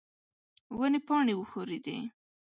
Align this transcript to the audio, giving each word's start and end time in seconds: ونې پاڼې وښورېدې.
ونې 0.77 0.99
پاڼې 1.07 1.33
وښورېدې. 1.37 1.97